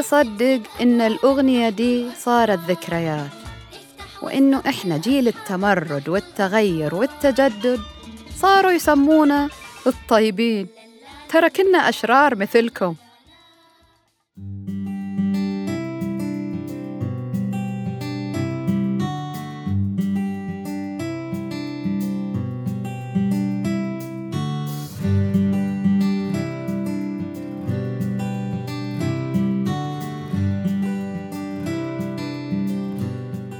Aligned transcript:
يصدق 0.00 0.60
إن 0.80 1.00
الأغنية 1.00 1.68
دي 1.68 2.06
صارت 2.18 2.58
ذكريات 2.68 3.30
وإنه 4.22 4.62
إحنا 4.68 4.96
جيل 4.96 5.28
التمرد 5.28 6.08
والتغير 6.08 6.94
والتجدد 6.94 7.80
صاروا 8.36 8.70
يسمونا 8.70 9.48
الطيبين. 9.86 10.66
ترى 11.28 11.50
كنا 11.50 11.88
أشرار 11.88 12.34
مثلكم. 12.34 12.94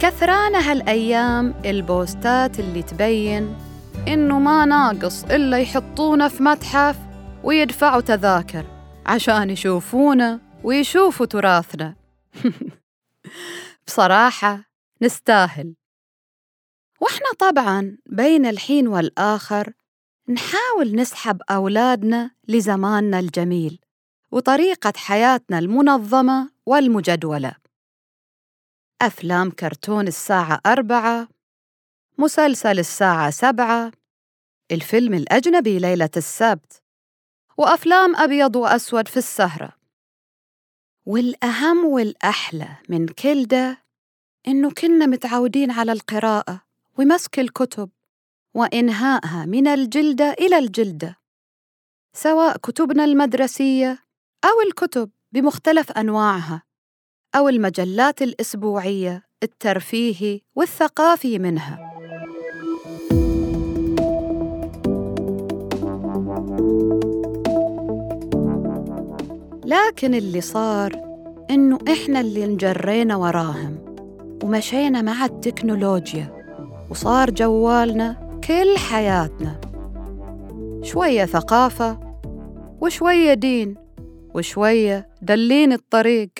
كثرانة 0.00 0.58
هالأيام 0.58 1.54
البوستات 1.64 2.60
اللي 2.60 2.82
تبين 2.82 3.56
إنه 4.08 4.38
ما 4.38 4.64
ناقص 4.64 5.24
إلا 5.24 5.58
يحطونا 5.58 6.28
في 6.28 6.42
متحف 6.42 6.96
ويدفعوا 7.44 8.00
تذاكر 8.00 8.64
عشان 9.06 9.50
يشوفونا 9.50 10.40
ويشوفوا 10.64 11.26
تراثنا. 11.26 11.94
بصراحة 13.86 14.64
نستاهل. 15.02 15.74
وإحنا 17.00 17.26
طبعاً 17.38 17.98
بين 18.06 18.46
الحين 18.46 18.88
والآخر 18.88 19.72
نحاول 20.28 20.94
نسحب 20.94 21.42
أولادنا 21.50 22.30
لزماننا 22.48 23.18
الجميل 23.18 23.80
وطريقة 24.30 24.92
حياتنا 24.96 25.58
المنظمة 25.58 26.50
والمجدولة. 26.66 27.65
أفلام 29.02 29.50
كرتون 29.50 30.08
الساعة 30.08 30.60
أربعة 30.66 31.28
مسلسل 32.18 32.78
الساعة 32.78 33.30
سبعة 33.30 33.92
الفيلم 34.72 35.14
الأجنبي 35.14 35.78
ليلة 35.78 36.10
السبت 36.16 36.82
وأفلام 37.56 38.16
أبيض 38.16 38.56
وأسود 38.56 39.08
في 39.08 39.16
السهرة. 39.16 39.72
والأهم 41.06 41.84
والأحلى 41.84 42.68
من 42.88 43.08
كل 43.08 43.44
ده 43.46 43.84
إنه 44.48 44.70
كنا 44.70 45.06
متعودين 45.06 45.70
على 45.70 45.92
القراءة 45.92 46.62
ومسك 46.98 47.38
الكتب 47.40 47.90
وإنهائها 48.54 49.44
من 49.46 49.66
الجلدة 49.66 50.30
إلى 50.32 50.58
الجلدة 50.58 51.16
سواء 52.12 52.56
كتبنا 52.56 53.04
المدرسية 53.04 53.98
أو 54.44 54.60
الكتب 54.68 55.10
بمختلف 55.32 55.92
أنواعها. 55.92 56.65
أو 57.36 57.48
المجلات 57.48 58.22
الأسبوعية 58.22 59.22
الترفيهي 59.42 60.40
والثقافي 60.54 61.38
منها. 61.38 61.92
لكن 69.64 70.14
اللي 70.14 70.40
صار 70.40 70.92
إنه 71.50 71.78
إحنا 71.92 72.20
اللي 72.20 72.44
انجرينا 72.44 73.16
وراهم 73.16 73.78
ومشينا 74.42 75.02
مع 75.02 75.24
التكنولوجيا 75.24 76.46
وصار 76.90 77.30
جوالنا 77.30 78.40
كل 78.48 78.78
حياتنا. 78.78 79.60
شوية 80.82 81.24
ثقافة 81.24 82.00
وشوية 82.80 83.34
دين 83.34 83.74
وشوية 84.34 85.08
دلين 85.22 85.72
الطريق 85.72 86.30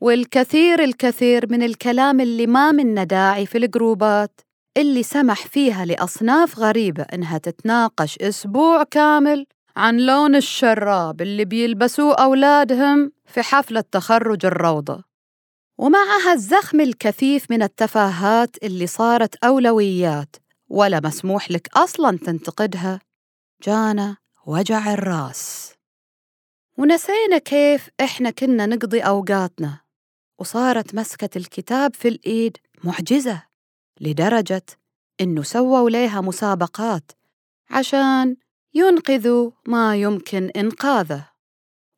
والكثير 0.00 0.84
الكثير 0.84 1.46
من 1.50 1.62
الكلام 1.62 2.20
اللي 2.20 2.46
ما 2.46 2.72
منا 2.72 3.04
داعي 3.04 3.46
في 3.46 3.58
الجروبات 3.58 4.40
اللي 4.76 5.02
سمح 5.02 5.46
فيها 5.46 5.84
لأصناف 5.84 6.58
غريبة 6.58 7.02
إنها 7.02 7.38
تتناقش 7.38 8.18
أسبوع 8.18 8.82
كامل 8.82 9.46
عن 9.76 9.96
لون 9.96 10.36
الشراب 10.36 11.22
اللي 11.22 11.44
بيلبسوه 11.44 12.14
أولادهم 12.14 13.12
في 13.26 13.42
حفلة 13.42 13.84
تخرج 13.92 14.46
الروضة. 14.46 15.04
ومعها 15.78 16.32
الزخم 16.32 16.80
الكثيف 16.80 17.50
من 17.50 17.62
التفاهات 17.62 18.56
اللي 18.62 18.86
صارت 18.86 19.44
أولويات 19.44 20.36
ولا 20.68 21.00
مسموح 21.04 21.50
لك 21.50 21.68
أصلاً 21.76 22.18
تنتقدها 22.18 23.00
جانا 23.62 24.16
وجع 24.46 24.92
الراس. 24.92 25.72
ونسينا 26.78 27.38
كيف 27.38 27.88
إحنا 28.00 28.30
كنا 28.30 28.66
نقضي 28.66 29.00
أوقاتنا. 29.00 29.89
وصارت 30.40 30.94
مسكة 30.94 31.38
الكتاب 31.38 31.94
في 31.94 32.08
الإيد 32.08 32.56
معجزة 32.84 33.42
لدرجة 34.00 34.62
إنه 35.20 35.42
سووا 35.42 35.90
ليها 35.90 36.20
مسابقات 36.20 37.12
عشان 37.70 38.36
ينقذوا 38.74 39.50
ما 39.66 39.96
يمكن 39.96 40.50
إنقاذه. 40.56 41.28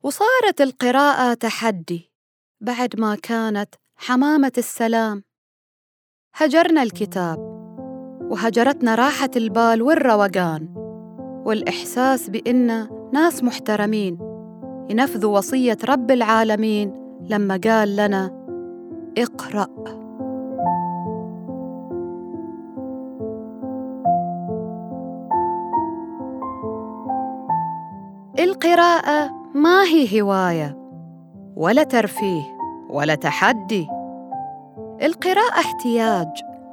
وصارت 0.03 0.61
القراءة 0.61 1.33
تحدي 1.33 2.11
بعد 2.61 2.99
ما 2.99 3.15
كانت 3.15 3.75
حمامة 3.95 4.51
السلام. 4.57 5.23
هجرنا 6.35 6.83
الكتاب 6.83 7.37
وهجرتنا 8.21 8.95
راحة 8.95 9.31
البال 9.35 9.81
والروقان 9.81 10.73
والإحساس 11.45 12.29
بإن 12.29 12.89
ناس 13.13 13.43
محترمين 13.43 14.17
ينفذوا 14.89 15.37
وصية 15.37 15.77
رب 15.83 16.11
العالمين 16.11 17.02
لما 17.29 17.59
قال 17.63 17.95
لنا 17.95 18.31
اقرأ. 19.17 19.67
القراءة 28.39 29.31
ما 29.55 29.83
هي 29.83 30.21
هواية 30.21 30.77
ولا 31.55 31.83
ترفيه 31.83 32.41
ولا 32.89 33.15
تحدي. 33.15 33.87
القراءة 35.01 35.59
احتياج 35.59 36.27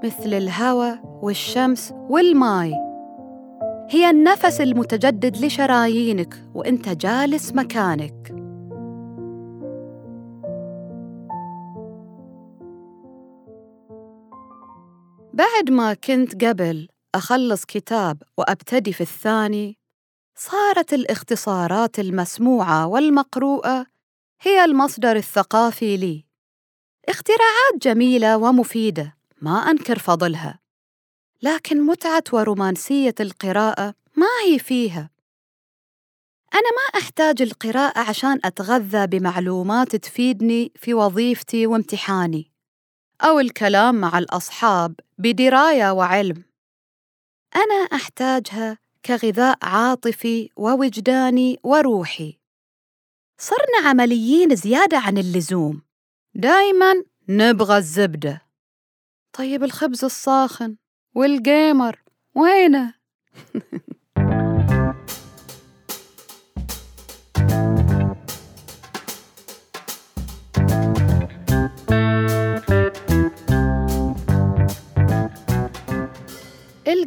مثل 0.04 0.34
الهواء 0.34 0.98
والشمس 1.22 1.94
والماي. 2.08 2.74
هي 3.90 4.10
النفس 4.10 4.60
المتجدد 4.60 5.36
لشرايينك 5.44 6.34
وأنت 6.54 6.88
جالس 6.88 7.54
مكانك. 7.54 8.39
بعد 15.40 15.70
ما 15.70 15.94
كنت 15.94 16.44
قبل 16.44 16.88
أخلص 17.14 17.64
كتاب 17.64 18.22
وأبتدي 18.38 18.92
في 18.92 19.00
الثاني 19.00 19.78
صارت 20.34 20.92
الاختصارات 20.92 21.98
المسموعة 21.98 22.86
والمقروءة 22.86 23.86
هي 24.40 24.64
المصدر 24.64 25.16
الثقافي 25.16 25.96
لي. 25.96 26.24
اختراعات 27.08 27.82
جميلة 27.82 28.36
ومفيدة 28.36 29.16
ما 29.42 29.70
أنكر 29.70 29.98
فضلها. 29.98 30.58
لكن 31.42 31.82
متعة 31.82 32.24
ورومانسية 32.32 33.14
القراءة 33.20 33.94
ما 34.16 34.26
هي 34.46 34.58
فيها. 34.58 35.10
أنا 36.54 36.70
ما 36.70 37.00
أحتاج 37.00 37.42
القراءة 37.42 38.08
عشان 38.08 38.40
أتغذى 38.44 39.06
بمعلومات 39.06 39.96
تفيدني 39.96 40.72
في 40.76 40.94
وظيفتي 40.94 41.66
وامتحاني. 41.66 42.49
أو 43.20 43.40
الكلام 43.40 43.94
مع 43.94 44.18
الأصحاب 44.18 44.94
بدراية 45.18 45.90
وعلم. 45.90 46.44
أنا 47.56 47.74
أحتاجها 47.74 48.78
كغذاء 49.04 49.58
عاطفي 49.62 50.50
ووجداني 50.56 51.58
وروحي. 51.62 52.38
صرنا 53.38 53.88
عمليين 53.88 54.56
زيادة 54.56 54.98
عن 54.98 55.18
اللزوم. 55.18 55.82
دايما 56.34 57.04
نبغى 57.28 57.78
الزبدة. 57.78 58.42
طيب 59.32 59.64
الخبز 59.64 60.04
الصاخن 60.04 60.76
والجيمر 61.14 62.02
وينه؟ 62.34 62.94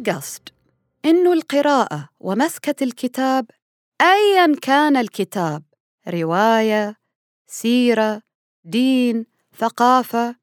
القصد 0.08 0.48
إنه 1.04 1.32
القراءة 1.32 2.08
ومسكة 2.20 2.84
الكتاب 2.84 3.46
أيا 4.00 4.56
كان 4.62 4.96
الكتاب 4.96 5.62
رواية 6.08 6.96
سيرة 7.46 8.22
دين 8.64 9.26
ثقافة 9.58 10.36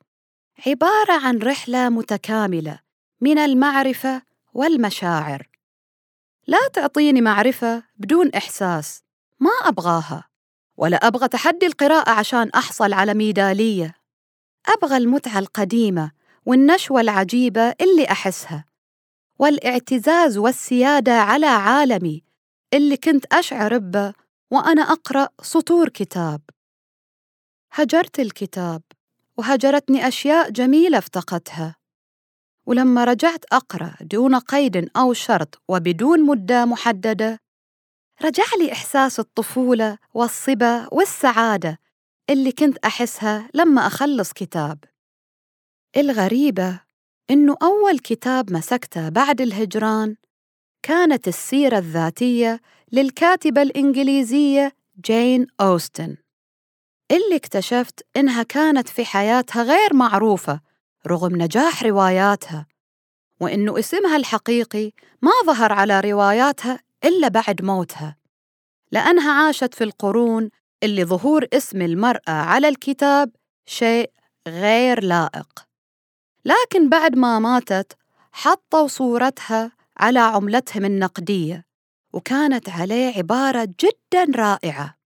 عبارة 0.68 1.26
عن 1.26 1.38
رحلة 1.38 1.90
متكاملة 1.90 2.80
من 3.22 3.38
المعرفة 3.38 4.22
والمشاعر. 4.54 5.50
لا 6.48 6.60
تعطيني 6.74 7.22
معرفة 7.22 7.84
بدون 7.98 8.30
إحساس 8.30 9.04
ما 9.40 9.52
أبغاها 9.64 10.24
ولا 10.78 10.98
أبغى 10.98 11.28
تحدي 11.28 11.66
القراءة 11.66 12.10
عشان 12.10 12.50
أحصل 12.50 12.94
على 12.94 13.14
ميدالية. 13.14 13.96
أبغى 14.68 14.98
المتعة 14.98 15.40
القديمة 15.40 16.12
والنشوة 16.46 17.02
العجيبة 17.02 17.76
اللي 17.82 18.06
أحسها. 18.12 18.71
والاعتزاز 19.42 20.38
والسيادة 20.38 21.12
على 21.12 21.46
عالمي 21.46 22.24
اللي 22.74 22.98
كنت 22.98 23.26
أشعر 23.34 23.78
به 23.78 24.14
وأنا 24.52 24.82
أقرأ 24.82 25.28
سطور 25.42 25.90
كتاب. 25.90 26.42
هجرت 27.72 28.20
الكتاب 28.20 28.82
وهجرتني 29.38 30.08
أشياء 30.08 30.50
جميلة 30.50 30.98
افتقدتها. 30.98 31.76
ولما 32.66 33.04
رجعت 33.04 33.46
أقرأ 33.52 33.96
دون 34.02 34.36
قيد 34.36 34.90
أو 34.98 35.14
شرط 35.14 35.62
وبدون 35.68 36.26
مدة 36.26 36.66
محددة 36.66 37.40
رجع 38.22 38.46
لي 38.60 38.72
إحساس 38.72 39.20
الطفولة 39.20 39.98
والصبا 40.14 40.88
والسعادة 40.92 41.80
اللي 42.30 42.52
كنت 42.52 42.78
أحسها 42.78 43.50
لما 43.54 43.88
أخلص 43.88 44.34
كتاب. 44.34 44.84
الغريبة 45.98 46.91
إنه 47.30 47.58
أول 47.64 48.00
كتاب 48.00 48.54
مسكته 48.54 49.10
بعد 49.10 49.42
الهجران 49.42 50.16
كانت 50.84 51.28
السيرة 51.28 51.78
الذاتية 51.78 52.62
للكاتبة 52.92 53.62
الإنجليزية 53.62 54.72
جين 55.06 55.48
أوستن. 55.62 56.18
اللي 57.12 57.36
اكتشفت 57.36 58.06
إنها 58.18 58.44
كانت 58.44 58.90
في 58.90 59.06
حياتها 59.06 59.64
غير 59.64 59.94
معروفة 59.94 60.62
رغم 61.08 61.36
نجاح 61.36 61.84
رواياتها 61.84 62.66
وإنه 63.40 63.80
اسمها 63.80 64.16
الحقيقي 64.18 64.92
ما 65.22 65.32
ظهر 65.46 65.74
على 65.74 66.00
رواياتها 66.00 66.80
إلا 67.04 67.28
بعد 67.28 67.62
موتها 67.62 68.16
لأنها 68.92 69.46
عاشت 69.46 69.74
في 69.74 69.84
القرون 69.84 70.50
اللي 70.84 71.06
ظهور 71.06 71.46
اسم 71.54 71.82
المرأة 71.82 72.32
على 72.32 72.68
الكتاب 72.68 73.32
شيء 73.66 74.12
غير 74.48 75.04
لائق. 75.04 75.71
لكن 76.46 76.90
بعد 76.90 77.16
ما 77.16 77.40
ماتت 77.40 77.94
حطوا 78.32 78.88
صورتها 78.88 79.72
على 79.98 80.20
عملتهم 80.20 80.86
النقدية 80.86 81.66
وكانت 82.14 82.70
عليه 82.70 83.18
عبارة 83.18 83.66
جدا 83.80 84.32
رائعة. 84.36 84.98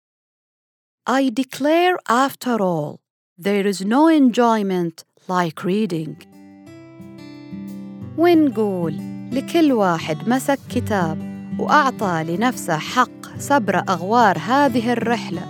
I 1.09 1.29
declare 1.29 1.97
after 2.09 2.59
all 2.61 2.99
there 3.37 3.67
is 3.67 3.81
no 3.81 4.07
enjoyment 4.07 5.03
like 5.29 5.63
reading. 5.63 6.15
ونقول 8.17 8.97
لكل 9.31 9.71
واحد 9.73 10.29
مسك 10.29 10.59
كتاب 10.75 11.35
وأعطى 11.59 12.23
لنفسه 12.27 12.77
حق 12.77 13.37
سبر 13.37 13.83
أغوار 13.89 14.37
هذه 14.37 14.91
الرحلة 14.91 15.41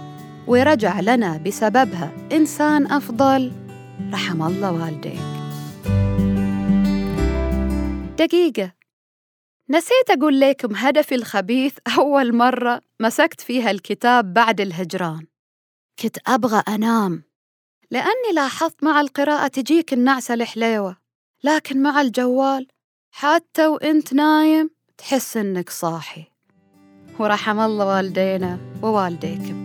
ورجع 0.48 1.00
لنا 1.00 1.38
بسببها 1.38 2.12
إنسان 2.32 2.92
أفضل. 2.92 3.52
رحم 4.14 4.44
الله 4.44 4.72
والديك 4.72 5.35
دقيقة. 8.16 8.72
نسيت 9.70 10.10
أقول 10.10 10.40
لكم 10.40 10.76
هدفي 10.76 11.16
الخبيث 11.16 11.78
أول 12.00 12.36
مرة 12.36 12.82
مسكت 13.00 13.42
فيها 13.42 13.72
الكتاب 13.72 14.34
بعد 14.34 14.62
الهجران. 14.62 15.26
كنت 16.00 16.18
أبغى 16.28 16.64
أنام. 16.68 17.24
لأني 17.92 18.34
لاحظت 18.34 18.84
مع 18.84 19.02
القراءة 19.02 19.48
تجيك 19.48 19.94
النعسة 19.94 20.34
الحليوة. 20.34 20.98
لكن 21.44 21.82
مع 21.82 22.02
الجوال 22.02 22.68
حتى 23.12 23.68
وإنت 23.68 24.14
نايم 24.14 24.70
تحس 24.98 25.38
إنك 25.38 25.70
صاحي. 25.70 26.24
ورحم 27.20 27.60
الله 27.60 27.86
والدينا 27.86 28.60
ووالديكم. 28.84 29.65